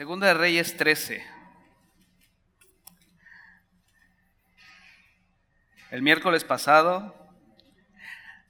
[0.00, 1.22] Segunda de Reyes 13.
[5.90, 7.14] El miércoles pasado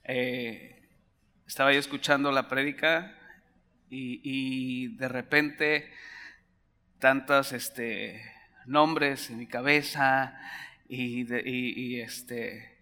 [0.04, 0.88] eh,
[1.48, 3.18] estaba yo escuchando la prédica
[3.88, 5.92] y, de repente
[7.00, 8.22] tantos este,
[8.67, 10.40] nombres en mi cabeza
[10.88, 12.78] y, este,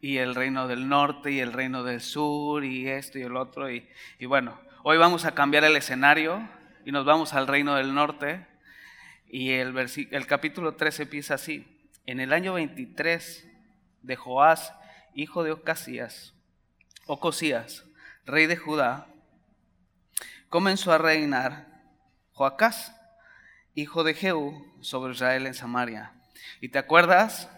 [0.00, 3.68] y el reino del norte y el reino del sur y esto y el otro.
[3.68, 3.84] Y
[4.28, 6.48] bueno, hoy vamos a cambiar el escenario
[6.86, 8.46] y nos vamos al reino del norte.
[9.26, 11.66] Y el, el capítulo 13 empieza así.
[12.06, 13.44] En el año 23
[14.02, 14.72] de Joás,
[15.12, 16.34] hijo de Ocasías,
[17.06, 17.84] Ocosías,
[18.24, 19.08] rey de Judá,
[20.48, 21.66] comenzó a reinar
[22.30, 22.94] Joacás,
[23.74, 26.12] hijo de Jehú, sobre Israel en Samaria.
[26.60, 27.50] ¿Y te acuerdas?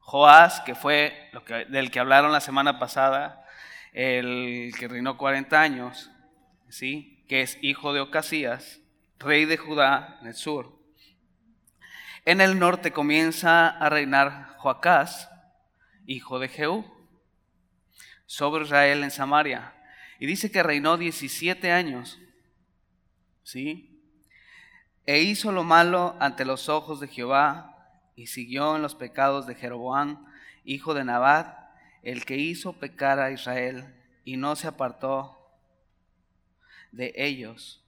[0.00, 3.42] Joás, que fue lo que, del que hablaron la semana pasada,
[3.94, 6.10] el que reinó 40 años,
[6.68, 7.19] ¿sí?
[7.30, 8.80] Que es hijo de Ocasías,
[9.20, 10.76] rey de Judá en el sur.
[12.24, 15.30] En el norte comienza a reinar Joacás,
[16.06, 16.84] hijo de Jehú,
[18.26, 19.72] sobre Israel en Samaria.
[20.18, 22.18] Y dice que reinó 17 años.
[23.44, 24.02] ¿Sí?
[25.06, 29.54] E hizo lo malo ante los ojos de Jehová y siguió en los pecados de
[29.54, 30.26] Jeroboam,
[30.64, 31.56] hijo de Nabat,
[32.02, 35.39] el que hizo pecar a Israel y no se apartó
[36.92, 37.84] de ellos.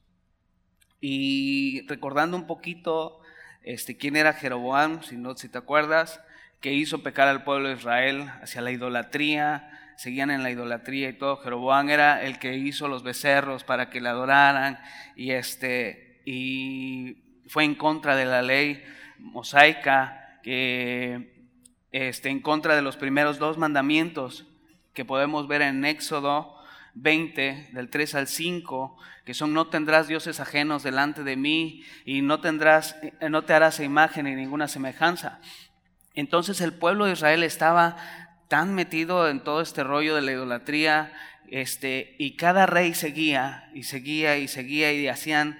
[1.00, 3.20] Y recordando un poquito
[3.62, 6.20] este, quién era Jeroboam, si, no, si te acuerdas,
[6.60, 11.12] que hizo pecar al pueblo de Israel hacia la idolatría, seguían en la idolatría y
[11.14, 11.36] todo.
[11.38, 14.78] Jeroboam era el que hizo los becerros para que le adoraran
[15.16, 18.82] y, este, y fue en contra de la ley
[19.18, 21.50] mosaica, que
[21.92, 24.46] este, en contra de los primeros dos mandamientos
[24.94, 26.51] que podemos ver en Éxodo
[26.94, 32.22] 20, del 3 al 5, que son no tendrás dioses ajenos delante de mí y
[32.22, 35.40] no tendrás, eh, no te harás imagen ni ninguna semejanza.
[36.14, 37.96] Entonces el pueblo de Israel estaba
[38.48, 41.12] tan metido en todo este rollo de la idolatría,
[41.48, 45.58] este, y cada rey seguía y seguía y seguía y hacían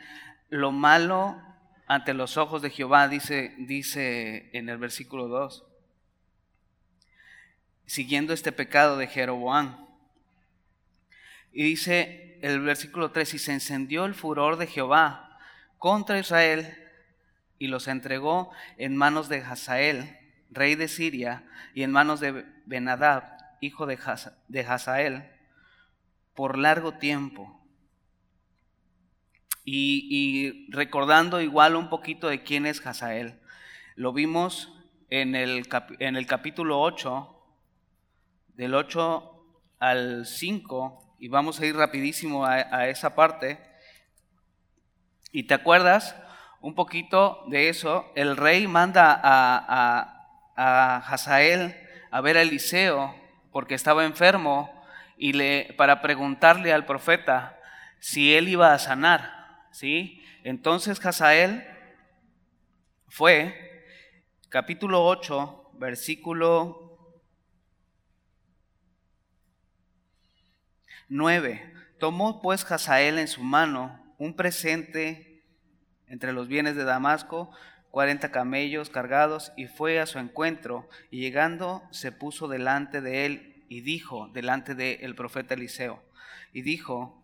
[0.49, 1.41] lo malo
[1.87, 5.65] ante los ojos de Jehová, dice, dice en el versículo 2,
[7.87, 9.87] siguiendo este pecado de Jeroboam.
[11.53, 15.39] Y dice el versículo 3, y se encendió el furor de Jehová
[15.79, 16.79] contra Israel
[17.59, 20.19] y los entregó en manos de Hazael,
[20.51, 23.23] rey de Siria, y en manos de Benadab,
[23.61, 23.97] hijo de,
[24.67, 25.31] Hazael,
[26.35, 27.65] por largo tiempo.
[29.65, 33.39] Y, recordando igual un poquito de quién es Hazael,
[33.95, 34.73] lo vimos
[35.09, 35.69] en el,
[36.01, 37.45] en el capítulo 8,
[38.55, 43.57] del 8 al 5, y vamos a ir rapidísimo a, esa parte.
[45.31, 46.17] ¿Y te acuerdas
[46.61, 48.11] un poquito de eso?
[48.17, 51.77] El rey manda a, a, Hazael
[52.11, 53.15] a ver a Eliseo
[53.53, 54.69] porque estaba enfermo
[55.17, 57.57] y le, para preguntarle al profeta
[58.01, 59.69] si él iba a sanar.
[59.71, 60.21] ¿sí?
[60.43, 61.65] Entonces Hazael
[63.07, 63.87] fue,
[64.49, 66.82] capítulo 8, versículo
[71.13, 71.75] 9.
[71.99, 75.45] Tomó pues Hazael en su mano un presente
[76.07, 77.51] entre los bienes de Damasco,
[77.91, 83.65] cuarenta camellos cargados, y fue a su encuentro, y llegando se puso delante de él
[83.69, 86.03] y dijo, delante del profeta Eliseo,
[86.55, 87.23] y dijo,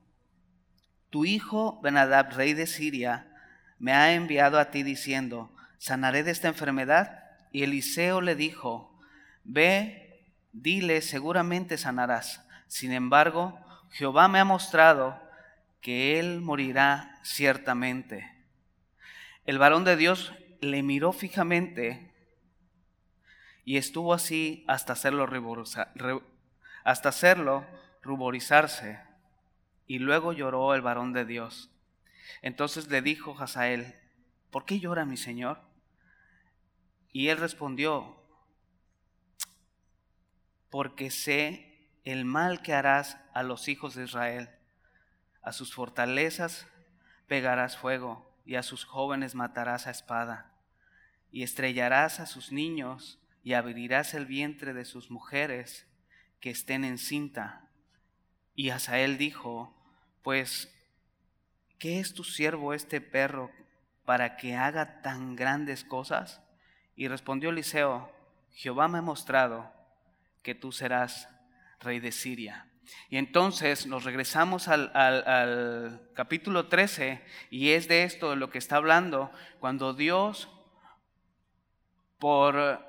[1.09, 3.33] tu hijo Benadab, rey de Siria,
[3.79, 7.25] me ha enviado a ti diciendo, sanaré de esta enfermedad.
[7.53, 9.01] Y Eliseo le dijo,
[9.45, 12.45] ve, dile, seguramente sanarás.
[12.67, 13.59] Sin embargo,
[13.91, 15.21] Jehová me ha mostrado
[15.81, 18.31] que él morirá ciertamente.
[19.45, 22.13] El varón de Dios le miró fijamente
[23.65, 25.29] y estuvo así hasta hacerlo,
[26.85, 27.67] hasta hacerlo
[28.03, 29.01] ruborizarse.
[29.87, 31.71] Y luego lloró el varón de Dios.
[32.43, 33.95] Entonces le dijo Hazael,
[34.51, 35.61] ¿por qué llora mi señor?
[37.13, 38.23] Y él respondió,
[40.71, 41.68] porque sé
[42.13, 44.49] el mal que harás a los hijos de Israel.
[45.43, 46.67] A sus fortalezas
[47.27, 50.51] pegarás fuego y a sus jóvenes matarás a espada.
[51.31, 55.87] Y estrellarás a sus niños y abrirás el vientre de sus mujeres
[56.41, 57.69] que estén en cinta.
[58.55, 59.77] Y Asael dijo,
[60.23, 60.75] pues,
[61.79, 63.51] ¿qué es tu siervo este perro
[64.07, 66.41] para que haga tan grandes cosas?
[66.97, 68.11] Y respondió Eliseo,
[68.53, 69.71] Jehová me ha mostrado
[70.43, 71.29] que tú serás
[71.81, 72.67] rey de Siria.
[73.11, 78.59] Y entonces nos regresamos al, al, capítulo 13 y es de esto de lo que
[78.59, 79.31] está hablando,
[79.61, 80.49] cuando Dios,
[82.19, 82.87] por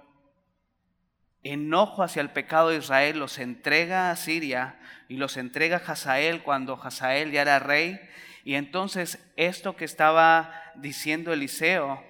[1.43, 6.43] enojo hacia el pecado de Israel, los entrega a Siria y los entrega a Hazael
[6.43, 7.99] cuando Hazael ya era rey.
[8.43, 12.03] Y entonces esto que estaba diciendo Eliseo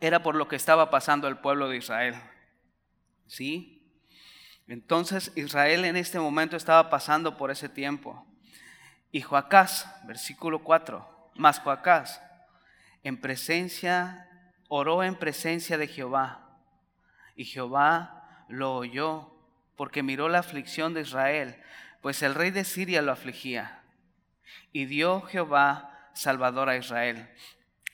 [0.00, 2.14] era por lo que estaba pasando el pueblo de Israel.
[3.26, 3.75] ¿Sí?
[4.68, 8.26] Entonces Israel en este momento estaba pasando por ese tiempo.
[9.12, 12.20] Y Joacás, versículo 4, más Joacás,
[13.02, 14.28] en presencia,
[14.68, 16.58] oró en presencia de Jehová.
[17.36, 19.32] Y Jehová lo oyó
[19.76, 21.56] porque miró la aflicción de Israel,
[22.02, 23.82] pues el rey de Siria lo afligía.
[24.72, 27.28] Y dio Jehová Salvador a Israel.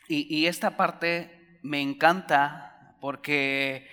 [0.09, 3.89] Y, y esta parte me encanta porque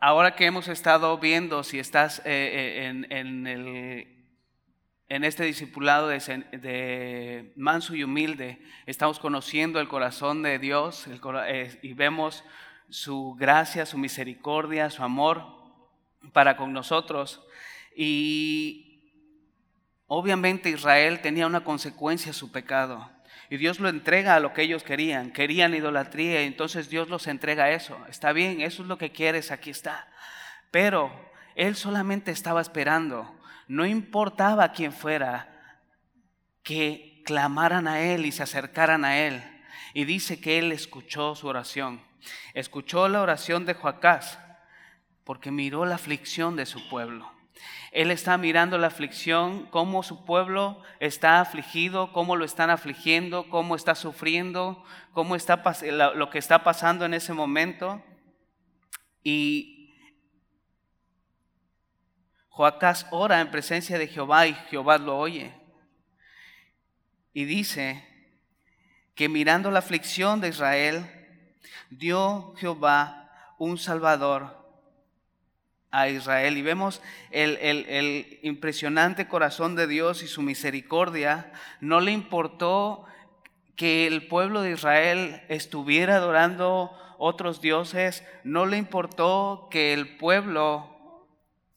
[0.00, 3.06] ahora que hemos estado viendo, si estás eh, eh, en,
[5.08, 11.92] en, este discipulado de, manso y humilde, estamos conociendo el corazón de Dios eh, y
[11.94, 12.44] vemos
[12.88, 15.44] su gracia, su misericordia, su amor
[16.32, 17.44] para con nosotros.
[17.96, 19.02] Y
[20.06, 23.10] obviamente Israel tenía una consecuencia a su pecado.
[23.50, 25.30] Y Dios lo entrega a lo que ellos querían.
[25.32, 27.98] Querían idolatría y entonces Dios los entrega a eso.
[28.08, 30.08] Está bien, eso es lo que quieres, aquí está.
[30.70, 31.10] Pero
[31.54, 33.34] Él solamente estaba esperando.
[33.66, 35.48] No importaba quién fuera,
[36.62, 39.42] que clamaran a Él y se acercaran a Él.
[39.94, 42.02] Y dice que Él escuchó su oración.
[42.52, 44.38] Escuchó la oración de Joacás
[45.24, 47.37] porque miró la aflicción de su pueblo.
[47.92, 53.76] Él está mirando la aflicción, cómo su pueblo está afligido, cómo lo están afligiendo, cómo
[53.76, 55.62] está sufriendo, cómo está
[56.14, 58.02] lo que está pasando en ese momento.
[59.22, 59.94] Y
[62.50, 65.54] Joacás ora en presencia de Jehová y Jehová lo oye.
[67.32, 68.04] Y dice
[69.14, 71.08] que mirando la aflicción de Israel,
[71.90, 74.57] dio Jehová un Salvador
[75.90, 77.00] a Israel y vemos
[77.30, 81.52] el, impresionante corazón de Dios y su misericordia.
[81.80, 83.04] No le importó
[83.76, 91.24] que el pueblo de Israel estuviera adorando otros dioses, no le importó que el pueblo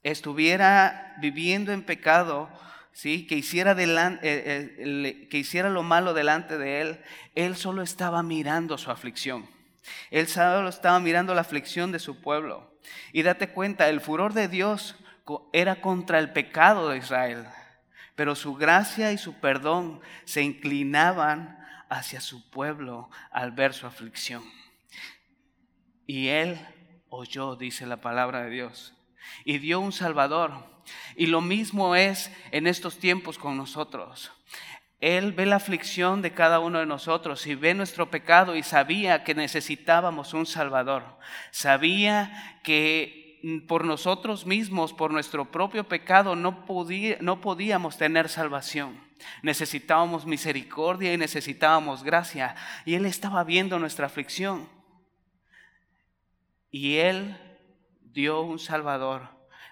[0.04, 2.50] estuviera viviendo en pecado,
[2.92, 3.28] ¿sí?
[3.28, 7.02] que, hiciera eh, eh, que hiciera lo malo delante de él,
[7.36, 9.48] él solo estaba mirando su aflicción.
[10.12, 12.71] Él solo estaba mirando la aflicción de su pueblo.
[13.13, 14.95] Y date cuenta, el furor de Dios
[15.54, 17.45] era contra el pecado de Israel,
[18.16, 24.44] pero su gracia y su perdón se inclinaban hacia su pueblo al ver su aflicción.
[26.07, 26.60] Y él
[27.10, 28.94] oyó, dice la palabra de Dios,
[29.45, 30.69] y dio un Salvador.
[31.16, 34.31] Y lo mismo es en estos tiempos con nosotros.
[35.01, 39.24] Él ve la aflicción de cada uno de nosotros y ve nuestro pecado y sabía
[39.24, 41.03] que necesitábamos un Salvador.
[41.50, 46.63] Sabía que por nosotros mismos, por nuestro propio pecado, no,
[47.19, 49.01] no podíamos tener salvación.
[49.42, 52.56] Necesitábamos misericordia y necesitábamos gracia.
[52.86, 54.69] Y Él estaba viendo nuestra aflicción.
[56.69, 57.36] Y Él
[58.01, 59.30] dio un Salvador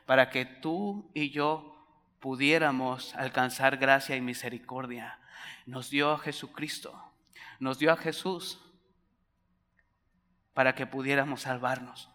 [0.07, 1.78] para que tú y yo
[2.19, 5.19] pudiéramos alcanzar gracia y misericordia
[5.65, 6.99] nos dio a Jesucristo,
[7.59, 8.59] nos dio a Jesús
[10.53, 12.09] para que pudiéramos salvarnos.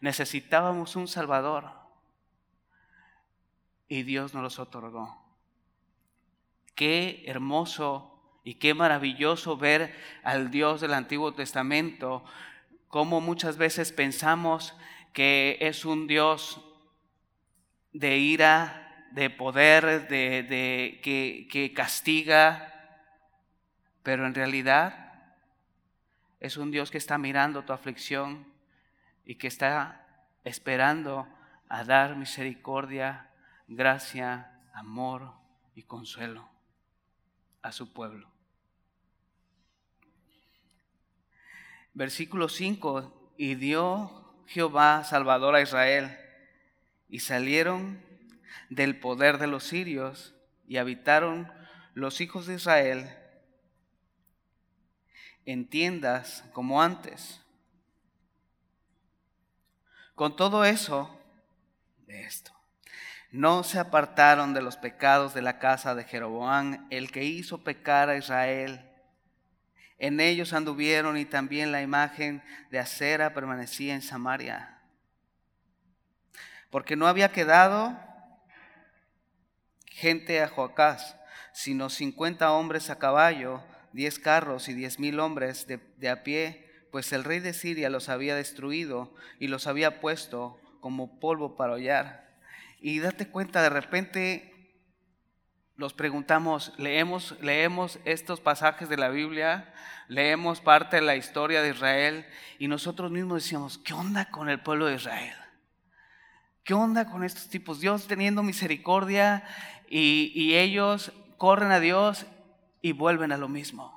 [0.00, 1.70] Necesitábamos un Salvador
[3.88, 5.22] y Dios nos los otorgó.
[6.74, 12.24] Qué hermoso y qué maravilloso ver al Dios del Antiguo Testamento,
[12.88, 14.74] como muchas veces pensamos
[15.12, 16.60] que es un Dios
[17.92, 18.83] de ira,
[19.14, 22.74] de poder, de, que, que castiga,
[24.02, 25.32] pero en realidad
[26.40, 28.44] es un Dios que está mirando tu aflicción
[29.24, 30.04] y que está
[30.42, 31.28] esperando
[31.68, 33.30] a dar misericordia,
[33.68, 35.32] gracia, amor
[35.76, 36.48] y consuelo
[37.62, 38.28] a su pueblo.
[41.94, 46.18] Versículo 5, y dio Jehová Salvador a Israel,
[47.08, 48.03] y salieron
[48.70, 50.34] del poder de los sirios,
[50.66, 51.52] y habitaron
[51.94, 53.10] los hijos de Israel
[55.46, 57.40] entiendas como antes.
[60.14, 61.20] Con todo eso,
[62.06, 62.52] de esto,
[63.30, 68.08] no se apartaron de los pecados de la casa de Jeroboam, el que hizo pecar
[68.08, 68.88] a Israel.
[69.98, 74.78] En ellos anduvieron y también la imagen de acera permanecía en Samaria.
[76.70, 77.98] Porque no había quedado
[79.94, 81.16] gente a Joacás,
[81.52, 87.12] sino cincuenta hombres a caballo, diez carros y diez mil hombres de, a pie, pues
[87.12, 92.40] el rey de Siria los había destruido y los había puesto como polvo para hollar.
[92.80, 94.52] Y date cuenta, de repente
[95.76, 99.72] nos preguntamos, leemos, leemos estos pasajes de la Biblia,
[100.08, 102.26] leemos parte de la historia de Israel
[102.58, 105.36] y nosotros mismos decíamos, ¿qué onda con el pueblo de Israel?
[106.64, 107.78] ¿Qué onda con estos tipos?
[107.78, 109.44] Dios teniendo misericordia
[109.88, 112.26] y, ellos corren a Dios
[112.82, 113.92] y vuelven a lo mismo.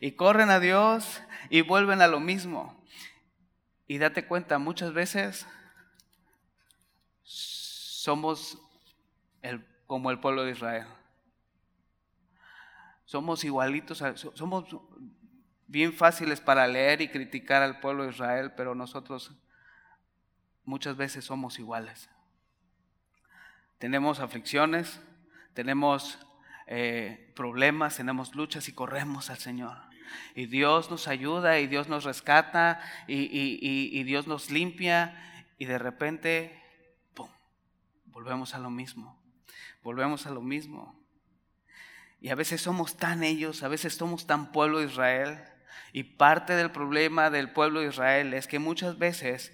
[0.00, 2.82] Y corren a Dios y vuelven a lo mismo.
[3.86, 5.46] Y date cuenta, muchas veces
[7.22, 8.58] somos
[9.86, 10.86] como el pueblo de Israel
[13.10, 14.64] somos igualitos, somos
[15.66, 19.32] bien fáciles para leer y criticar al pueblo de Israel, pero nosotros
[20.64, 22.08] muchas veces somos iguales.
[23.78, 25.00] Tenemos aflicciones,
[25.60, 26.18] tenemos
[26.66, 29.76] eh, problemas, tenemos luchas y corremos al Señor.
[30.34, 33.28] Y Dios nos ayuda y Dios nos rescata y,
[33.62, 35.22] y Dios nos limpia
[35.58, 36.58] y de repente,
[37.12, 37.28] ¡pum!,
[38.06, 39.22] volvemos a lo mismo,
[39.82, 40.98] volvemos a lo mismo.
[42.22, 45.44] Y a veces somos tan ellos, a veces somos tan pueblo de Israel.
[45.92, 49.52] Y parte del problema del pueblo de Israel es que muchas veces,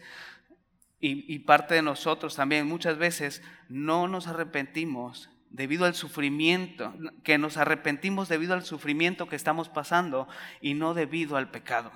[1.01, 6.93] y, parte de nosotros también, muchas veces no nos arrepentimos debido al sufrimiento,
[7.25, 10.29] que nos arrepentimos debido al sufrimiento que estamos pasando
[10.61, 11.91] y no debido al pecado.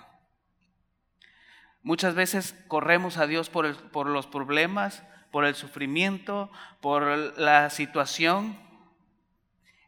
[1.82, 6.50] Muchas veces corremos a Dios por, por los problemas, por el sufrimiento,
[6.80, 7.02] por
[7.38, 8.58] la situación,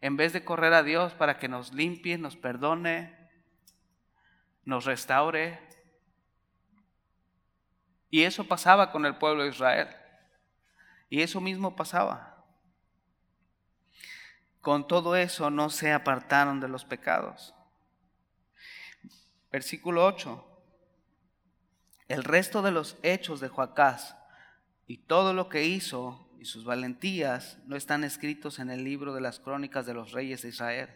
[0.02, 3.16] en vez de correr a Dios para que nos limpie, nos perdone,
[4.66, 5.58] nos restaure.
[8.10, 9.88] Y eso pasaba con el pueblo de Israel.
[11.08, 12.31] Y eso mismo pasaba.
[14.62, 17.52] Con todo eso no se apartaron de los pecados.
[19.50, 20.48] Versículo 8.
[22.06, 24.16] El resto de los hechos de Joacás
[24.86, 29.20] y todo lo que hizo y sus valentías no están escritos en el libro de
[29.20, 30.90] las crónicas de los reyes de Israel.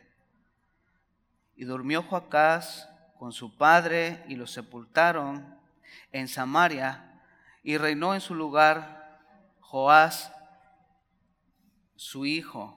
[1.56, 5.58] Y durmió Joacás con su padre y lo sepultaron
[6.12, 7.20] en Samaria
[7.64, 9.20] y reinó en su lugar
[9.58, 10.32] Joás,
[11.96, 12.75] su hijo.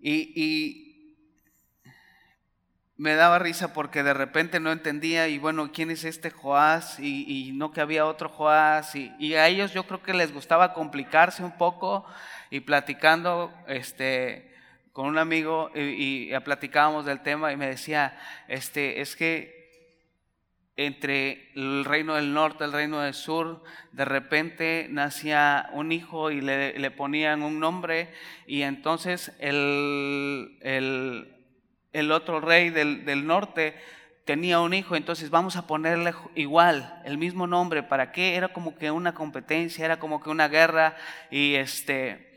[0.00, 0.90] Y, y
[3.00, 7.00] me daba risa porque de repente no entendía y bueno, ¿quién es este Joás?
[7.00, 8.94] Y, no que había otro Joás.
[8.94, 12.04] Y, a ellos yo creo que les gustaba complicarse un poco
[12.50, 14.54] y platicando este,
[14.92, 19.59] con un amigo y, platicábamos del tema y me decía, este, es que
[20.86, 26.40] entre el reino del norte el reino del sur, de repente nacía un hijo y
[26.40, 28.12] le, ponían un nombre
[28.46, 31.36] y entonces el, el
[31.92, 33.74] el otro rey del, norte
[34.24, 38.36] tenía un hijo, entonces vamos a ponerle igual, el mismo nombre, ¿para qué?
[38.36, 40.96] Era como que una competencia, era como que una guerra
[41.30, 42.28] y este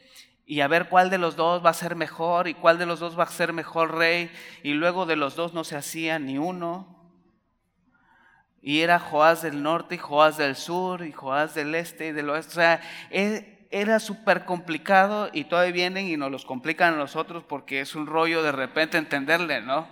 [0.46, 3.00] y a ver cuál de los dos va a ser mejor y cuál de los
[3.00, 4.30] dos va a ser mejor rey
[4.62, 7.03] y luego de los dos no se hacía ni uno.
[8.64, 12.30] Y era Joás del norte y Joás del sur y Joás del este y del
[12.30, 12.52] oeste.
[12.52, 17.44] O sea, e, era súper complicado y todavía vienen y nos los complican a nosotros
[17.44, 19.88] porque es un rollo de repente entenderle, ¿no?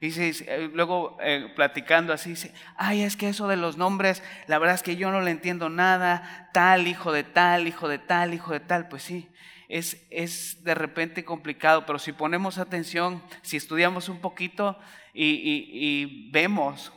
[0.00, 4.58] Y eh, luego eh, platicando así, dice, ay, es que eso de los nombres, la
[4.58, 8.34] verdad es que yo no le entiendo nada, tal, hijo de tal, hijo de tal,
[8.34, 9.30] hijo de tal, pues sí,
[9.68, 14.78] es, es de repente complicado, pero si ponemos atención, si estudiamos un poquito
[15.14, 16.92] y, y vemos,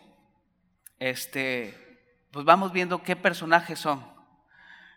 [1.00, 1.74] este,
[2.32, 4.06] pues vamos viendo qué personajes son.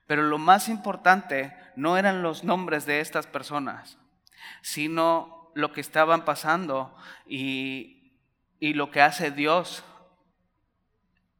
[0.06, 3.96] Pero lo más importante no eran los nombres de estas personas,
[4.62, 6.94] sino lo que estaban pasando
[7.26, 7.96] y,
[8.60, 9.84] lo que hace Dios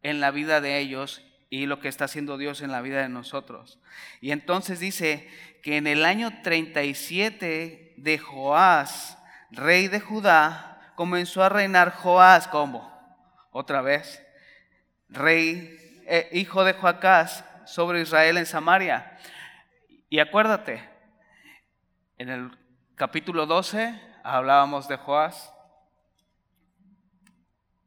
[0.03, 3.09] en la vida de ellos y lo que está haciendo Dios en la vida de
[3.09, 3.79] nosotros.
[4.21, 5.29] Y entonces dice
[5.63, 9.19] que en el año 37 de Joás,
[9.51, 12.91] rey de Judá, comenzó a reinar Joás como
[13.51, 14.25] otra vez,
[15.11, 19.19] rey, eh, hijo de Joacás, sobre Israel en Samaria.
[20.09, 20.83] Y acuérdate,
[22.19, 22.59] en el
[22.97, 25.53] capítulo 12 hablábamos de Joás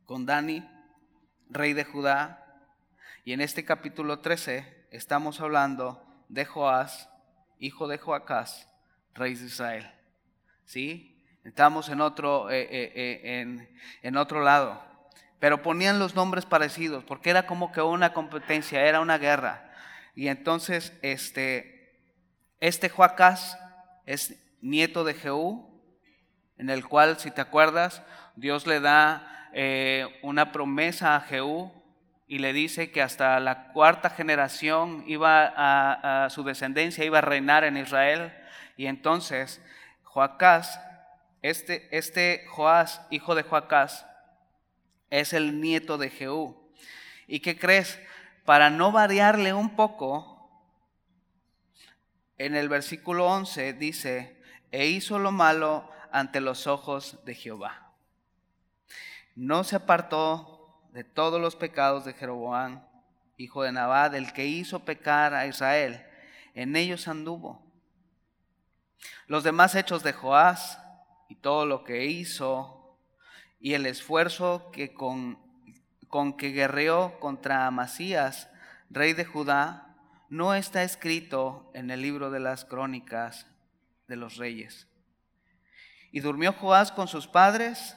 [0.06, 0.68] con Dani,
[1.50, 2.40] rey de Judá,
[3.26, 7.10] y en este capítulo 13 estamos hablando de Joás,
[7.60, 8.68] hijo de Joacás,
[9.14, 9.92] rey de Israel.
[10.66, 11.26] ¿Sí?
[11.44, 13.70] Estamos en otro, eh, eh, en,
[14.02, 14.93] en otro lado.
[15.40, 19.72] Pero ponían los nombres parecidos, porque era como que una competencia, era una guerra.
[20.16, 22.00] Y entonces, este,
[22.60, 23.58] este Joacás
[24.06, 25.70] es nieto de Jehú,
[26.58, 28.04] en el cual, si te acuerdas,
[28.36, 31.72] Dios le da eh, una promesa a Jehú
[32.28, 37.22] y le dice que hasta la cuarta generación iba a, a, su descendencia iba a
[37.22, 38.34] reinar en Israel.
[38.78, 39.62] Y entonces
[40.04, 40.80] Joacás,
[41.42, 44.06] este, este Joás, hijo de Joacás,
[45.20, 46.58] es el nieto de Jehú.
[47.28, 48.00] ¿Y qué crees?
[48.46, 50.50] Para no variarle un poco,
[52.40, 54.42] en el versículo 11 dice,
[54.72, 57.92] e hizo lo malo ante los ojos de Jehová.
[59.36, 62.84] No se apartó de todos los pecados de Jeroboam,
[63.38, 66.04] hijo de Nabad, el que hizo pecar a Israel.
[66.56, 67.64] En ellos anduvo.
[69.28, 70.80] Los demás hechos de Joás
[71.30, 72.83] y todo lo que hizo
[73.64, 75.40] y el esfuerzo que con,
[76.10, 78.50] con que guerreó contra Amasías,
[78.90, 79.96] rey de Judá,
[80.28, 83.48] no está escrito en el libro de las crónicas
[84.10, 84.90] de los reyes.
[86.12, 87.96] Y durmió Joás con sus padres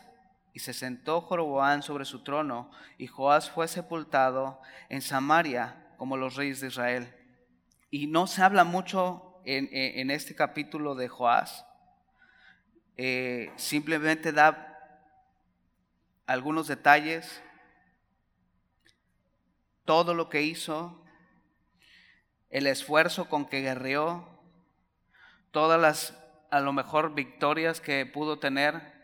[0.52, 6.36] y se sentó Joroboán sobre su trono y Joás fue sepultado en Samaria como los
[6.36, 7.12] reyes de Israel.
[7.90, 11.66] Y no se habla mucho en, este capítulo de Joás.
[12.96, 14.75] Eh, simplemente da
[16.26, 17.42] algunos detalles,
[19.84, 21.04] todo lo que hizo,
[22.50, 24.28] el esfuerzo con que guerreó,
[25.52, 26.18] todas las
[26.50, 28.94] a lo mejor victorias que pudo tener.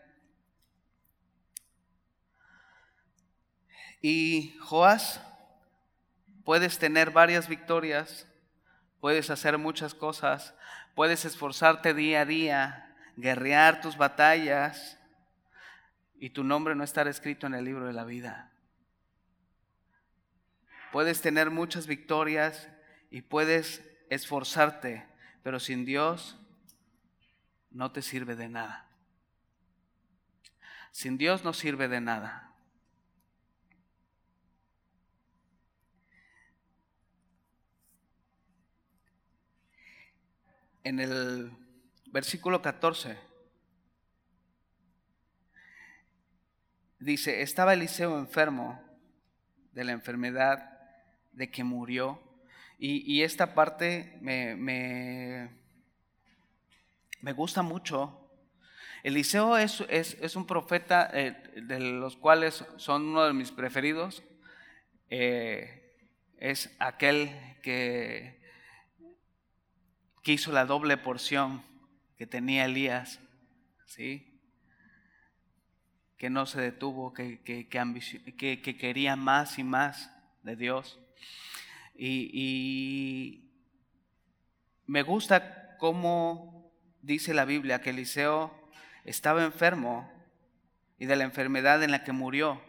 [4.01, 5.21] Y Joás,
[6.43, 8.27] puedes tener varias victorias,
[8.99, 10.53] puedes hacer muchas cosas,
[10.93, 14.97] puedes esforzarte día a día, guerrear tus batallas
[16.23, 18.49] y tu nombre no estar escrito en el libro de la vida.
[20.93, 22.69] Puedes tener muchas victorias
[23.11, 25.05] y puedes esforzarte,
[25.43, 26.37] pero sin Dios
[27.71, 28.87] no te sirve de nada.
[30.93, 32.53] Sin Dios no sirve de nada.
[40.85, 41.51] En el
[42.05, 43.32] versículo 14
[47.03, 48.81] dice, estaba Eliseo enfermo
[49.71, 50.79] de la enfermedad
[51.31, 52.21] de que murió.
[52.79, 55.49] Y, esta parte me, me
[57.23, 58.19] me gusta mucho.
[59.01, 64.23] Eliseo es, es, un profeta eh, de los cuales son uno de mis preferidos.
[65.09, 65.95] Eh,
[66.37, 67.31] es aquel
[67.63, 68.41] que,
[70.21, 71.63] que, hizo la doble porción
[72.17, 73.21] que tenía Elías,
[73.85, 74.32] ¿sí?
[76.23, 80.09] Que no se detuvo, que, que, que quería más y más
[80.41, 80.97] de Dios.
[81.95, 83.51] Y, y
[84.85, 88.57] me gusta cómo dice la Biblia que Eliseo
[89.03, 90.09] estaba enfermo
[90.97, 92.61] y de la enfermedad en la que murió.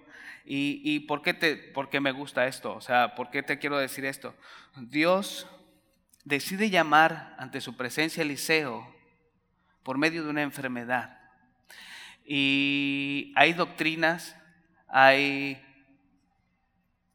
[0.45, 2.75] ¿Y, por, qué te, por qué me gusta esto?
[2.75, 4.35] O sea, ¿por qué te quiero decir esto?
[4.75, 5.47] Dios
[6.25, 8.93] decide llamar ante su presencia a Eliseo
[9.85, 11.14] por medio de una enfermedad.
[12.25, 14.37] Y hay doctrinas,
[14.89, 15.63] hay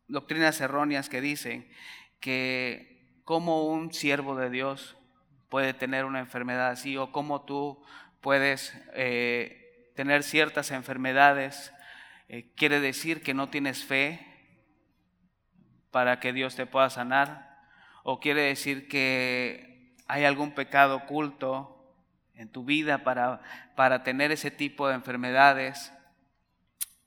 [0.07, 1.67] doctrinas erróneas que dicen
[2.19, 4.97] que como un siervo de Dios
[5.49, 7.83] puede tener una enfermedad así o cómo tú
[8.21, 11.73] puedes eh, tener ciertas enfermedades.
[12.27, 14.25] Eh, quiere decir que no tienes fe
[15.91, 17.49] para que Dios te pueda sanar
[18.03, 21.78] o quiere decir que hay algún pecado oculto
[22.39, 23.41] en tu vida para,
[23.75, 25.91] para tener ese tipo de enfermedades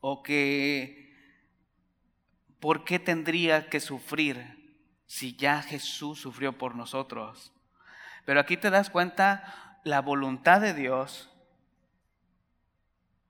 [0.00, 1.10] o que
[2.60, 7.50] ¿por qué tendría que sufrir si ya Jesús sufrió por nosotros?
[8.26, 11.30] Pero aquí te das cuenta, la voluntad de Dios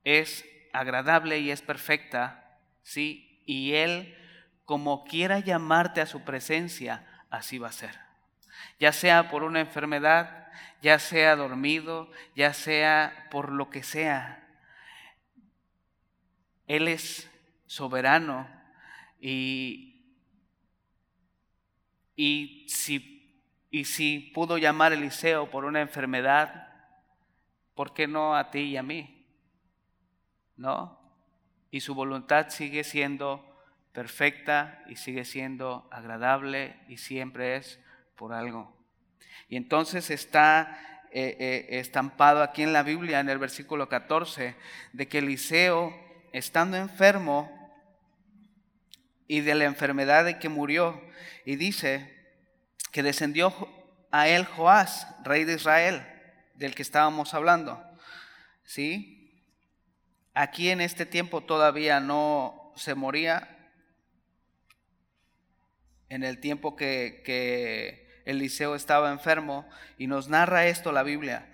[0.03, 3.45] es agradable y es perfecta, ¿sí?
[3.47, 4.19] Y Él,
[4.65, 7.97] como quiera llamarte a su presencia, así va a ser.
[8.81, 10.42] Ya sea por una enfermedad,
[10.83, 14.47] ya sea dormido, ya sea por lo que sea.
[16.67, 17.31] Él es
[17.67, 18.49] soberano
[19.21, 20.05] y,
[22.17, 23.13] y si
[23.73, 26.69] y si pudo llamar a Eliseo por una enfermedad,
[27.75, 29.27] ¿por qué no a ti y a mí?
[30.57, 31.01] ¿No?
[31.71, 33.43] Y su voluntad sigue siendo
[33.93, 37.81] perfecta y sigue siendo agradable y siempre es
[38.15, 38.77] por algo.
[39.49, 44.55] Y entonces está eh, eh, estampado aquí en la Biblia, en el versículo 14,
[44.95, 45.95] de que Eliseo,
[46.33, 47.51] estando enfermo
[49.29, 51.03] y de la enfermedad de que murió,
[51.45, 52.11] y dice,
[52.93, 53.53] que descendió
[54.11, 56.07] a él Joás, rey de Israel,
[56.55, 57.83] del que estábamos hablando.
[58.65, 59.45] ¿Sí?
[60.35, 63.49] Aquí en este tiempo todavía no se moría.
[66.09, 71.49] En el tiempo que, que Eliseo estaba enfermo y nos narra esto la Biblia.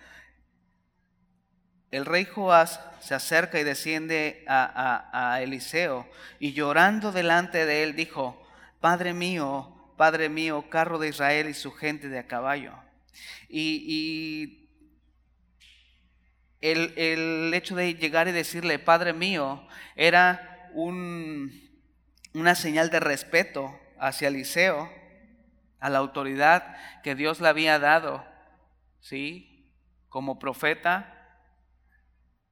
[1.91, 6.07] El rey Joás se acerca y desciende a, Eliseo
[6.39, 8.43] y llorando delante de él dijo,
[8.81, 12.75] Padre mío, Padre mío, carro de Israel y su gente de a caballo.
[13.49, 14.69] Y,
[16.61, 21.71] el, el, hecho de llegar y decirle, Padre mío, era un,
[22.35, 24.91] una señal de respeto hacia Eliseo,
[25.81, 28.25] a la autoridad que Dios le había dado,
[29.01, 29.73] ¿sí?
[30.09, 31.15] Como profeta.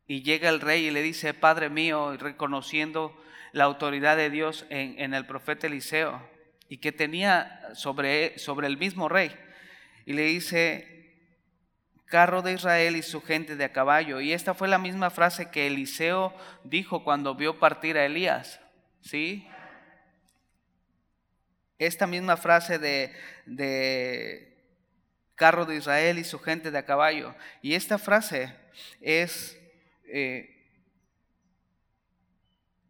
[0.07, 3.17] Y llega el rey y le dice, Padre mío, reconociendo
[3.53, 6.21] la autoridad de Dios en, el profeta Eliseo
[6.69, 9.35] y que tenía sobre, sobre el mismo rey.
[10.05, 10.97] Y le dice,
[12.07, 14.21] carro de Israel y su gente de a caballo.
[14.21, 16.35] Y esta fue la misma frase que Eliseo
[16.65, 18.61] dijo cuando vio partir a Elías.
[19.01, 19.49] ¿Sí?
[21.79, 23.13] Esta misma frase de,
[25.35, 27.35] carro de Israel y su gente de a caballo.
[27.63, 28.55] Y esta frase
[29.01, 29.59] es
[30.07, 30.57] eh,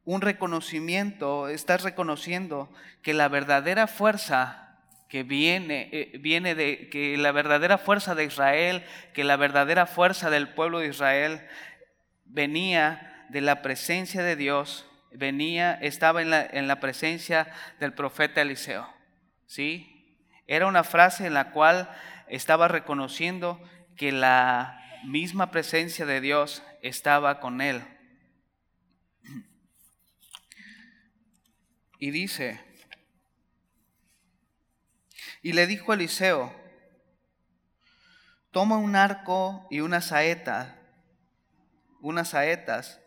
[0.05, 2.73] un reconocimiento, estás reconociendo
[3.03, 4.63] que la verdadera fuerza
[5.09, 10.31] que viene, eh, viene de que la verdadera fuerza de Israel, que la verdadera fuerza
[10.31, 11.47] del pueblo de Israel
[12.25, 18.43] venía de la presencia de Dios venía, estaba en la, en la presencia del profeta
[18.43, 18.87] Eliseo.
[19.47, 20.19] ¿Sí?
[20.47, 21.91] Era una frase en la cual
[22.29, 23.61] estaba reconociendo
[23.97, 27.83] que la misma presencia de Dios estaba con él.
[31.99, 32.61] Y dice,
[35.43, 36.55] y le dijo Eliseo,
[38.51, 40.79] toma un arco y una saeta,
[42.01, 43.01] unas saetas.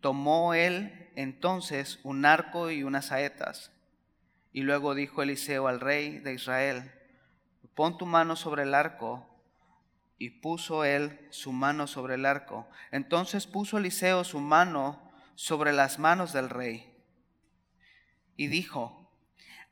[0.00, 3.70] Tomó él entonces un arco y unas saetas.
[4.52, 6.92] Y luego dijo Eliseo al rey de Israel,
[7.74, 9.30] pon tu mano sobre el arco.
[10.16, 12.68] Y puso él su mano sobre el arco.
[12.92, 16.94] Entonces puso Eliseo su mano sobre las manos del rey.
[18.36, 19.10] Y dijo,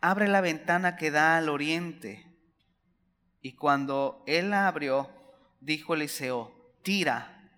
[0.00, 2.26] abre la ventana que da al oriente.
[3.40, 5.10] Y cuando él la abrió,
[5.60, 6.52] dijo Eliseo,
[6.82, 7.50] tira.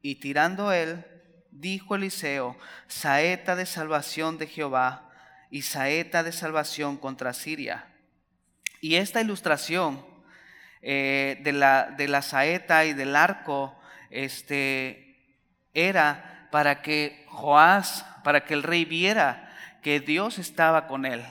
[0.00, 1.04] Y tirando él,
[1.52, 2.56] dijo Eliseo,
[2.88, 5.10] saeta de salvación de Jehová
[5.50, 7.86] y saeta de salvación contra Siria.
[8.80, 10.04] Y esta ilustración
[10.80, 13.78] eh, de, la, de, la, saeta y del arco
[14.10, 15.38] este,
[15.74, 21.22] era para que Joás, para que el rey viera que Dios estaba con él,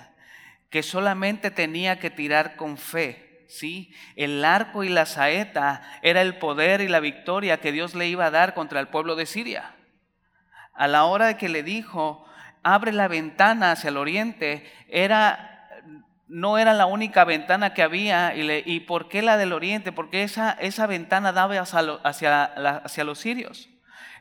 [0.69, 3.27] que solamente tenía que tirar con fe.
[3.49, 3.93] ¿Sí?
[4.15, 8.27] El arco y la saeta era el poder y la victoria que Dios le iba
[8.27, 9.75] a dar contra el pueblo de Siria
[10.73, 12.25] a la hora de que le dijo,
[12.63, 15.67] abre la ventana hacia el oriente, era,
[16.27, 18.35] no era la única ventana que había.
[18.35, 19.91] ¿Y, le, y por qué la del oriente?
[19.91, 23.69] Porque esa, esa ventana daba hacia, hacia, hacia los sirios.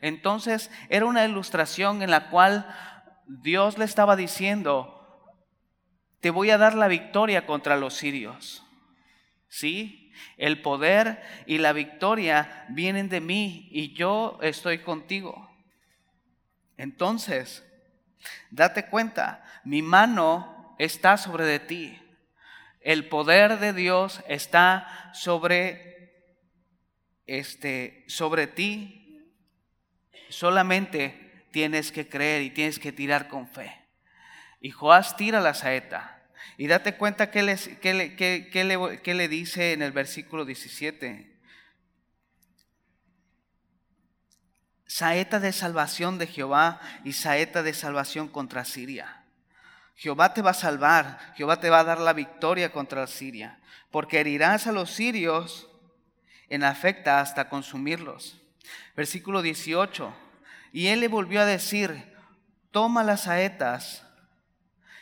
[0.01, 2.67] Entonces era una ilustración en la cual
[3.27, 4.97] Dios le estaba diciendo,
[6.19, 8.63] te voy a dar la victoria contra los sirios.
[9.47, 10.11] ¿Sí?
[10.37, 15.50] El poder y la victoria vienen de mí y yo estoy contigo.
[16.81, 17.63] Entonces,
[18.49, 22.01] date cuenta, mi mano está sobre de ti.
[22.79, 26.25] El poder de Dios está sobre
[27.27, 29.21] este sobre ti.
[30.29, 33.79] Solamente tienes que creer y tienes que tirar con fe.
[34.59, 36.23] Y Joás tira la saeta.
[36.57, 37.57] Y date cuenta que le,
[38.15, 41.30] que le dice en el versículo 17
[45.01, 49.23] saeta de salvación de Jehová y saeta de salvación contra Siria.
[49.95, 53.59] Jehová te va a salvar, Jehová te va a dar la victoria contra Siria,
[53.89, 55.67] porque herirás a los sirios
[56.49, 58.39] en afecta hasta consumirlos.
[58.95, 60.13] Versículo 18.
[60.71, 62.15] Y él le volvió a decir,
[62.69, 64.05] toma las saetas.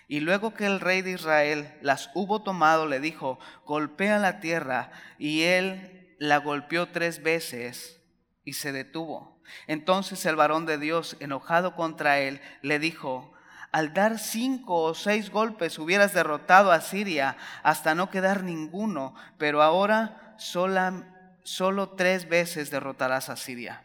[0.07, 4.93] Y luego que el rey de Israel las hubo tomado, le dijo, golpea la tierra.
[5.17, 7.99] Y él la golpeó tres veces
[8.45, 9.38] y se detuvo.
[9.67, 13.33] Entonces el varón de Dios, enojado contra él, le dijo,
[13.71, 19.61] al dar cinco o seis golpes hubieras derrotado a Siria hasta no quedar ninguno, pero
[19.61, 23.83] ahora solo tres veces derrotarás a Siria.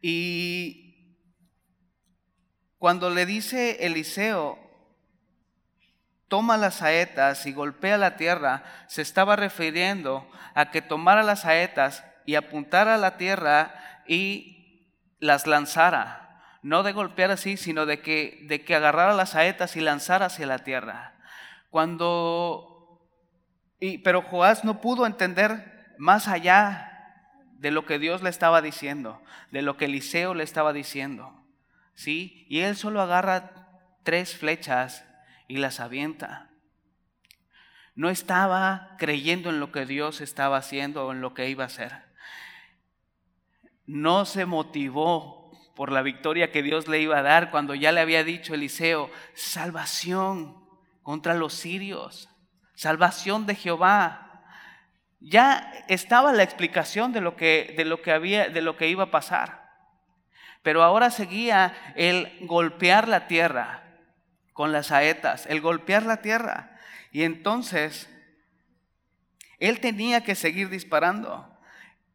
[0.00, 1.18] Y
[2.78, 4.58] cuando le dice Eliseo,
[6.26, 12.04] toma las saetas y golpea la tierra, se estaba refiriendo a que tomara las saetas
[12.26, 14.88] y apuntara a la tierra y
[15.18, 16.58] las lanzara.
[16.62, 20.46] No de golpear así, sino de que, de que agarrara las saetas y lanzara hacia
[20.46, 21.14] la tierra.
[21.70, 23.00] Cuando,
[23.80, 26.88] y, pero Joás no pudo entender más allá
[27.58, 31.32] de lo que Dios le estaba diciendo, de lo que Eliseo le estaba diciendo.
[31.94, 32.46] ¿Sí?
[32.48, 33.52] Y él solo agarra
[34.02, 35.04] tres flechas
[35.48, 36.50] y las avienta.
[37.94, 41.66] No estaba creyendo en lo que Dios estaba haciendo o en lo que iba a
[41.66, 42.11] hacer.
[43.92, 48.00] No se motivó por la victoria que Dios le iba a dar cuando ya le
[48.00, 50.56] había dicho Eliseo, salvación
[51.02, 52.30] contra los sirios,
[52.74, 54.46] salvación de Jehová.
[55.20, 59.04] Ya estaba la explicación de lo que, de lo que había, de lo que iba
[59.04, 59.68] a pasar.
[60.62, 63.82] Pero ahora seguía el golpear la tierra,
[64.54, 66.78] con las saetas, el golpear la tierra.
[67.10, 68.08] Y entonces,
[69.58, 71.51] él tenía que seguir disparando.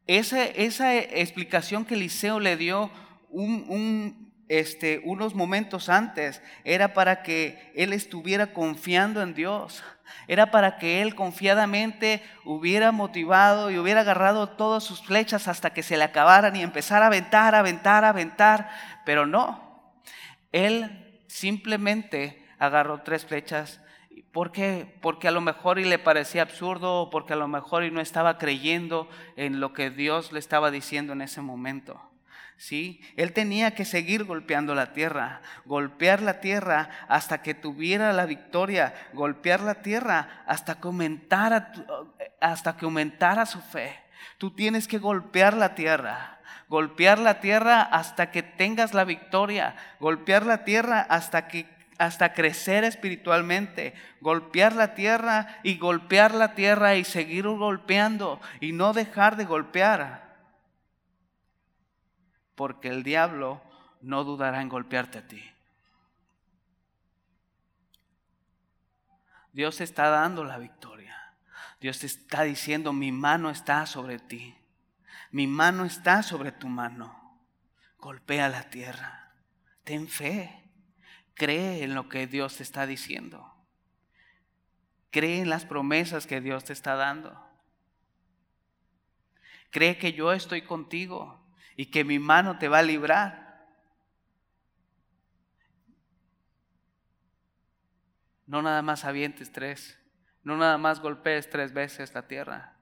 [0.08, 2.90] Esa, esa explicación que Eliseo le dio
[3.28, 9.84] un, este, unos momentos antes era para que él estuviera confiando en Dios.
[10.26, 15.82] Era para que él confiadamente hubiera motivado y hubiera agarrado todas sus flechas hasta que
[15.82, 18.70] se le acabaran y empezar a aventar, aventar, aventar.
[19.04, 19.92] Pero no,
[20.52, 23.82] él simplemente agarró tres flechas.
[24.32, 24.96] ¿Por qué?
[25.00, 28.00] Porque a lo mejor y le parecía absurdo, o porque a lo mejor y no
[28.00, 32.00] estaba creyendo en lo que Dios le estaba diciendo en ese momento.
[32.56, 33.00] ¿Sí?
[33.16, 38.94] Él tenía que seguir golpeando la tierra, golpear la tierra hasta que tuviera la victoria,
[39.12, 41.72] golpear la tierra hasta que aumentara,
[42.40, 43.96] hasta que aumentara su fe.
[44.38, 50.44] Tú tienes que golpear la tierra golpear la tierra hasta que tengas la victoria, golpear
[50.44, 51.66] la tierra hasta que
[51.98, 58.92] hasta crecer espiritualmente, golpear la tierra y golpear la tierra y seguir golpeando y no
[58.92, 60.36] dejar de golpear.
[62.54, 63.60] Porque el diablo
[64.00, 65.42] no dudará en golpearte a ti.
[69.52, 71.16] Dios está dando la victoria.
[71.80, 74.56] Dios te está diciendo, mi mano está sobre ti.
[75.30, 77.38] Mi mano está sobre tu mano.
[77.98, 79.32] Golpea la tierra.
[79.84, 80.57] Ten fe.
[81.38, 83.54] Cree en lo que Dios te está diciendo.
[85.10, 87.42] Cree en las promesas que Dios te está dando.
[89.70, 91.42] Cree que yo estoy contigo
[91.76, 93.66] y que mi mano te va a librar.
[98.46, 99.98] No nada más avientes tres.
[100.42, 102.76] No nada más golpees tres veces la tierra.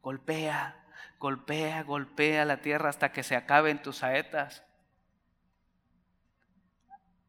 [0.00, 0.82] Golpea
[1.22, 4.64] Golpea, golpea la tierra hasta que se acaben tus saetas.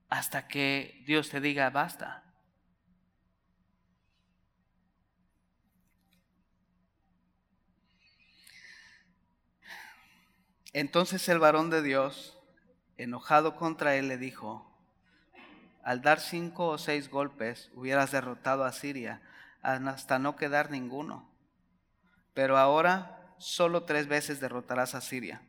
[0.09, 2.23] Hasta que Dios te diga, basta.
[10.73, 12.37] Entonces el varón de Dios,
[12.97, 14.73] enojado contra él, le dijo,
[15.83, 19.21] al dar cinco o seis golpes hubieras derrotado a Siria
[19.61, 21.29] hasta no quedar ninguno.
[22.33, 25.41] Pero ahora solo tres veces derrotarás a Siria.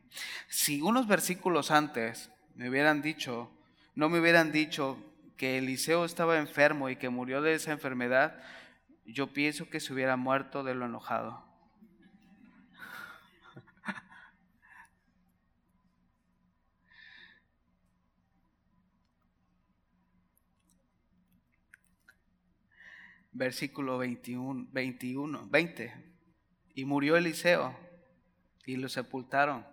[0.47, 3.51] Si unos versículos antes me hubieran dicho,
[3.95, 4.97] no me hubieran dicho
[5.37, 8.41] que Eliseo estaba enfermo y que murió de esa enfermedad,
[9.05, 11.45] yo pienso que se hubiera muerto de lo enojado.
[23.31, 25.93] Versículo 21, 21, 20.
[26.73, 27.77] Y murió Eliseo
[28.65, 29.65] y lo sepultaron.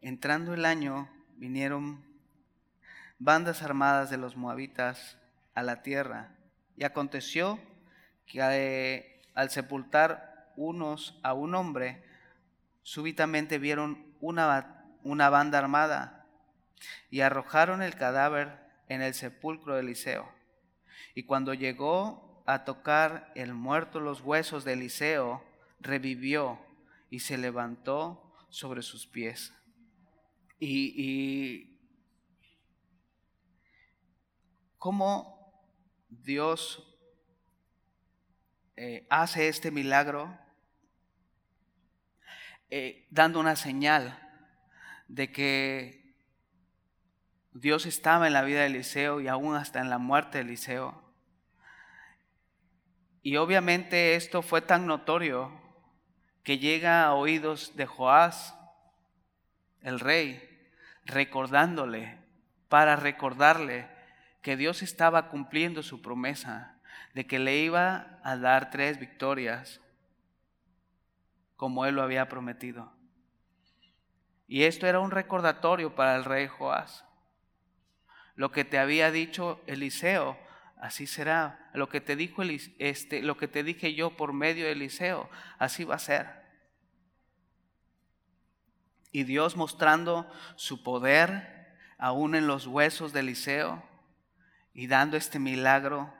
[0.00, 1.08] Entrando el año,
[1.44, 2.02] vinieron
[3.18, 5.18] bandas armadas de los moabitas
[5.54, 6.30] a la tierra.
[6.74, 7.60] Y aconteció
[8.24, 12.02] que eh, al sepultar unos a un hombre,
[12.82, 16.24] súbitamente vieron una, una banda armada
[17.10, 20.26] y arrojaron el cadáver en el sepulcro de Eliseo.
[21.14, 25.44] Y cuando llegó a tocar el muerto los huesos de Eliseo,
[25.78, 26.58] revivió
[27.10, 29.52] y se levantó sobre sus pies.
[30.58, 31.78] Y,
[34.78, 35.64] cómo
[36.08, 36.94] Dios
[38.76, 40.38] eh, hace este milagro,
[42.70, 44.20] eh, dando una señal
[45.08, 46.16] de que
[47.52, 51.04] Dios estaba en la vida de Eliseo y aún hasta en la muerte de Eliseo.
[53.22, 55.52] Y obviamente esto fue tan notorio
[56.42, 58.54] que llega a oídos de Joás,
[59.84, 60.42] el rey,
[61.04, 62.18] recordándole,
[62.68, 63.88] para recordarle
[64.42, 66.80] que Dios estaba cumpliendo su promesa
[67.14, 69.80] de que le iba a dar tres victorias
[71.56, 72.92] como él lo había prometido.
[74.48, 77.04] Y esto era un recordatorio para el rey Joás.
[78.34, 80.36] Lo que te había dicho Eliseo,
[80.80, 81.70] así será.
[81.72, 82.42] Lo que te dijo
[82.78, 86.43] este, lo que te dije yo por medio de Eliseo, así va a ser.
[89.14, 93.80] Y Dios mostrando su poder aún en los huesos de Eliseo
[94.72, 96.12] y dando este milagro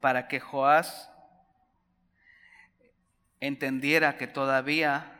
[0.00, 1.08] para que Joás
[3.38, 5.16] entendiera que todavía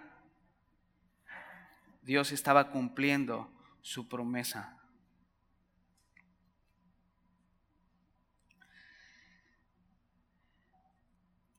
[2.03, 3.49] Dios estaba cumpliendo
[3.81, 4.77] su promesa.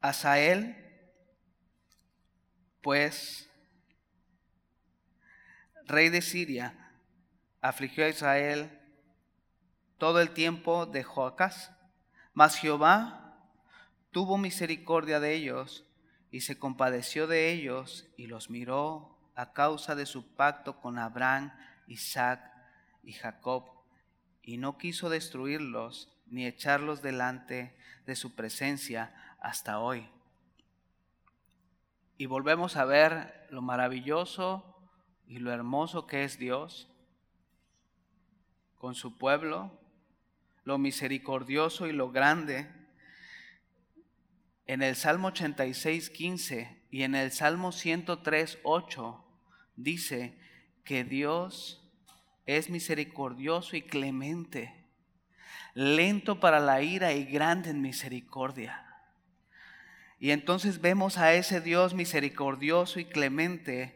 [0.02, 0.85] Asael,
[2.86, 3.50] pues,
[5.88, 6.92] rey de Siria,
[7.60, 8.80] afligió a Israel
[9.98, 11.72] todo el tiempo de Joacás,
[12.36, 13.40] mas Jehová
[14.12, 15.84] tuvo misericordia de ellos
[16.30, 21.58] y se compadeció de ellos y los miró a causa de su pacto con Abraham,
[21.88, 22.40] Isaac
[23.02, 23.64] y Jacob,
[24.44, 30.08] y no quiso destruirlos ni echarlos delante de su presencia hasta hoy.
[32.18, 34.64] Y volvemos a ver lo maravilloso
[35.28, 36.90] y lo hermoso que es Dios
[38.78, 39.72] con su pueblo,
[40.64, 42.72] lo misericordioso y lo grande.
[44.66, 49.26] En el Salmo 86, 15 y en el Salmo 103, 8
[49.76, 50.38] dice
[50.86, 51.84] que Dios
[52.46, 54.88] es misericordioso y clemente,
[55.74, 58.85] lento para la ira y grande en misericordia.
[60.20, 63.96] Y entonces vemos a ese Dios misericordioso y clemente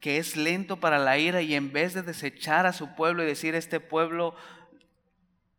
[0.00, 3.26] que es lento para la ira y en vez de desechar a su pueblo y
[3.26, 4.34] decir este pueblo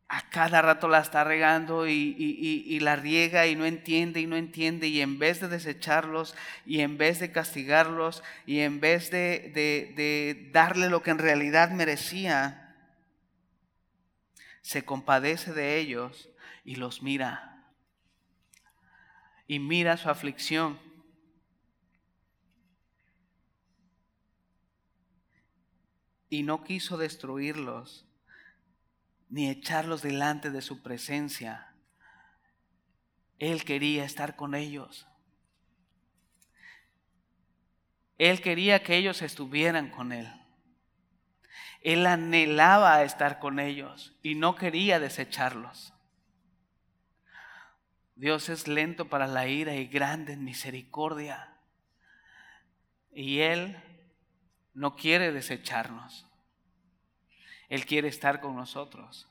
[0.07, 4.87] a cada rato la está regando y, la riega y no entiende y no entiende
[4.87, 10.89] y en vez de desecharlos y en vez de castigarlos y en vez de, darle
[10.89, 12.75] lo que en realidad merecía,
[14.61, 16.29] se compadece de ellos
[16.63, 17.54] y los mira
[19.47, 20.79] y mira su aflicción.
[26.29, 28.05] Y no quiso destruirlos
[29.29, 31.73] ni echarlos delante de su presencia.
[33.39, 35.07] Él quería estar con ellos.
[38.17, 40.31] Él quería que ellos estuvieran con Él.
[41.81, 45.94] Él anhelaba estar con ellos y no quería desecharlos.
[48.15, 51.53] Dios es lento para la ira y grande en misericordia.
[53.11, 53.77] Y Él
[54.73, 56.25] no quiere desecharnos.
[57.67, 59.27] Él quiere estar con nosotros.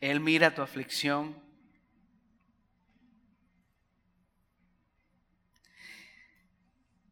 [0.00, 1.36] Él mira tu aflicción.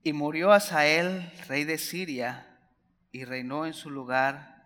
[0.04, 2.58] Y murió Asael, rey de Siria,
[3.12, 4.57] y reinó en su lugar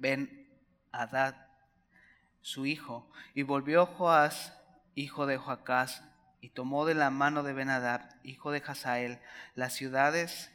[0.00, 0.48] Ben
[0.90, 1.36] Hadad,
[2.40, 3.10] su hijo.
[3.34, 4.52] Y volvió Joás,
[4.94, 6.02] hijo de Joacás,
[6.40, 9.20] y tomó de la mano de Benadab, hijo de Hazael,
[9.54, 10.50] las ciudades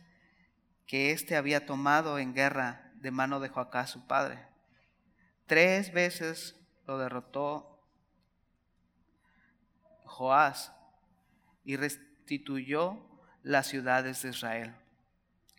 [0.87, 4.47] que éste había tomado en guerra de mano de Joacás su padre.
[5.45, 7.83] Tres veces lo derrotó
[10.05, 10.73] Joás
[11.63, 12.99] y restituyó
[13.43, 14.75] las ciudades de Israel.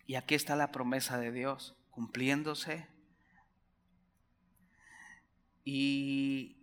[0.05, 2.87] Y aquí está la promesa de Dios cumpliéndose.
[5.69, 6.55] Y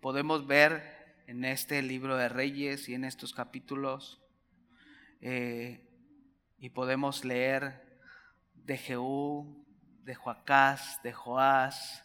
[0.00, 4.18] podemos ver en este libro de Reyes y en estos capítulos.
[5.20, 5.86] Eh,
[6.56, 8.00] y podemos leer
[8.54, 9.66] de Jehú,
[10.04, 12.02] de Joacás, de Joás,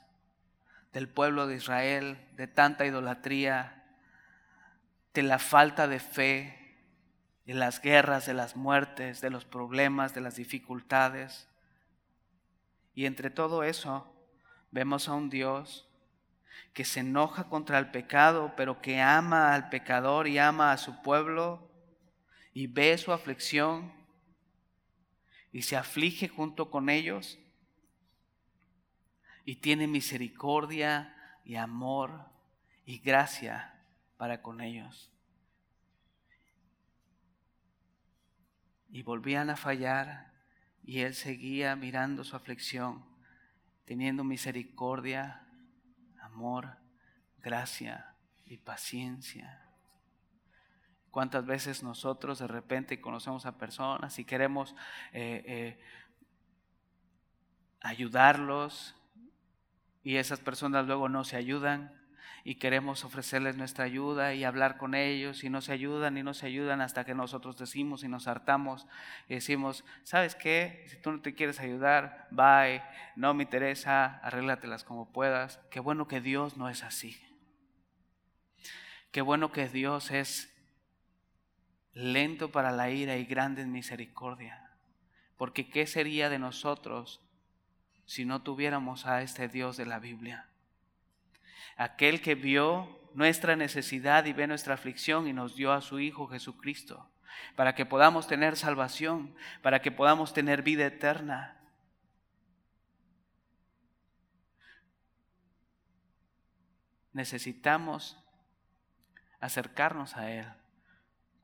[0.92, 3.98] del pueblo de Israel, de tanta idolatría,
[5.14, 6.76] de la falta de fe,
[7.46, 11.48] de las guerras, de las muertes, de los problemas, de las dificultades.
[12.94, 14.14] Y entre todo eso
[14.70, 15.89] vemos a un Dios
[16.74, 21.02] que se enoja contra el pecado, pero que ama al pecador y ama a su
[21.02, 21.70] pueblo
[22.54, 23.92] y ve su aflicción
[25.52, 27.40] y se aflige junto con ellos
[29.46, 32.26] y tiene misericordia y amor
[32.86, 33.74] y gracia
[34.18, 35.12] para con ellos.
[38.92, 40.32] Y volvían a fallar
[40.84, 43.04] y él seguía mirando su aflicción,
[43.86, 45.49] teniendo misericordia
[46.40, 46.78] amor,
[47.44, 48.16] gracia
[48.46, 49.62] y paciencia.
[51.12, 54.74] Cuántas veces nosotros de repente conocemos a personas y queremos
[55.12, 55.80] eh, eh,
[57.82, 58.96] ayudarlos
[60.02, 61.99] y esas personas luego no se ayudan
[62.50, 66.34] y queremos ofrecerles nuestra ayuda y hablar con ellos y no se ayudan y no
[66.34, 68.88] se ayudan hasta que nosotros decimos y nos hartamos
[69.28, 70.84] y decimos, ¿sabes qué?
[70.88, 72.82] Si tú no te quieres ayudar, bye,
[73.16, 75.60] no me interesa, arréglatelas como puedas.
[75.70, 77.22] Qué bueno que Dios no es así.
[79.12, 80.52] Qué bueno que Dios es
[81.94, 84.72] lento para la ira y grande en misericordia.
[85.38, 87.22] Porque ¿qué sería de nosotros
[88.06, 90.49] si no tuviéramos a este Dios de la Biblia?
[91.80, 96.28] Aquel que vio nuestra necesidad y ve nuestra aflicción y nos dio a su Hijo
[96.28, 97.10] Jesucristo,
[97.56, 101.58] para que podamos tener salvación, para que podamos tener vida eterna.
[107.14, 108.22] Necesitamos
[109.40, 110.46] acercarnos a Él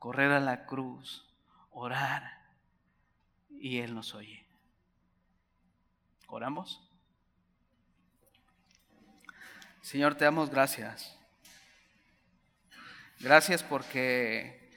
[0.05, 1.27] correr a la cruz,
[1.71, 2.45] orar,
[3.49, 4.45] y Él nos oye.
[6.27, 6.94] ¿Oramos?
[9.85, 11.15] Señor, te damos gracias.
[13.19, 14.71] Gracias porque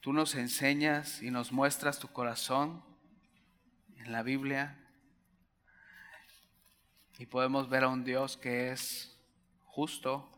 [0.00, 2.82] tú nos enseñas y nos muestras tu corazón
[3.98, 4.76] en la Biblia
[7.16, 9.16] y podemos ver a un Dios que es
[9.66, 10.28] justo,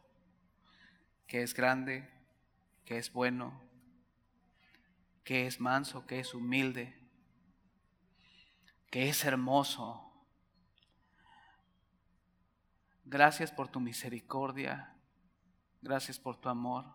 [1.27, 2.07] que es grande,
[2.85, 3.63] que es bueno,
[5.25, 6.95] que es manso, que es humilde,
[8.91, 10.14] que es hermoso.
[13.07, 14.95] Gracias por tu misericordia,
[15.83, 16.87] gracias por tu amor,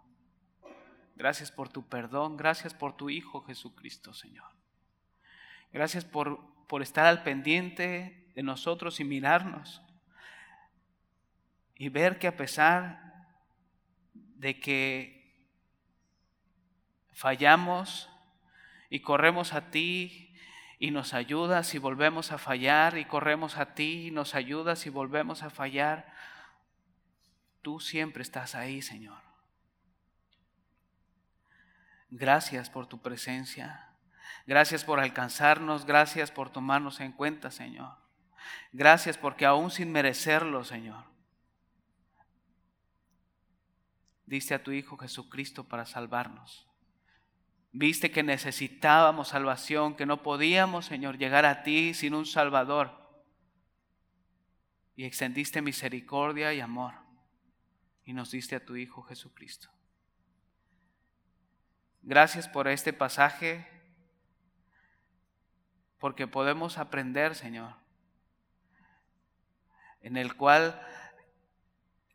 [1.15, 4.51] gracias por tu perdón, gracias por tu Hijo Jesucristo, Señor.
[5.71, 9.83] Gracias por, por estar al pendiente de nosotros y mirarnos.
[11.75, 13.27] Y ver que a pesar
[14.13, 15.19] de que
[17.13, 18.09] fallamos
[18.89, 20.28] y corremos a ti
[20.79, 24.89] y nos ayudas y volvemos a fallar y corremos a ti y nos ayudas y
[24.89, 26.11] volvemos a fallar.
[27.61, 29.21] Tú siempre estás ahí, Señor.
[32.09, 33.89] Gracias por tu presencia.
[34.47, 35.85] Gracias por alcanzarnos.
[35.85, 37.97] Gracias por tomarnos en cuenta, Señor.
[38.71, 41.03] Gracias porque aún sin merecerlo, Señor,
[44.25, 46.68] diste a tu Hijo Jesucristo para salvarnos.
[47.71, 52.97] Viste que necesitábamos salvación, que no podíamos, Señor, llegar a ti sin un Salvador.
[54.95, 56.93] Y extendiste misericordia y amor
[58.09, 59.69] y nos diste a tu Hijo Jesucristo.
[62.01, 63.67] Gracias por este pasaje,
[65.99, 67.75] porque podemos aprender, Señor,
[70.01, 70.81] en el cual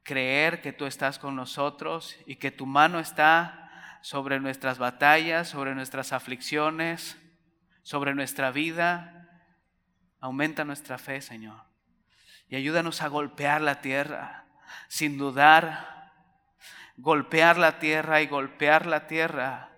[0.03, 3.64] creer que tú estás con nosotros y que tu mano está
[4.05, 7.17] sobre nuestras batallas, sobre nuestras aflicciones,
[7.83, 9.31] sobre nuestra vida.
[10.21, 11.63] Aumenta nuestra fe, Señor.
[12.47, 14.45] Y ayúdanos a golpear la tierra,
[14.89, 16.13] sin dudar.
[16.99, 19.71] Golpear la tierra y golpear la tierra.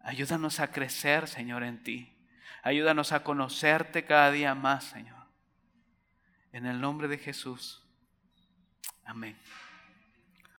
[0.00, 2.16] Ayúdanos a crecer, Señor, en ti.
[2.62, 5.26] Ayúdanos a conocerte cada día más, Señor.
[6.52, 7.86] En el nombre de Jesús.
[9.04, 9.36] Amén.